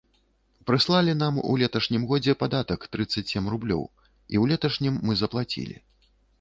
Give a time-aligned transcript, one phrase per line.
[0.69, 5.75] Прыслалі нам у леташнім годзе падатак трыццаць сем рублёў, і ў леташнім мы заплацілі.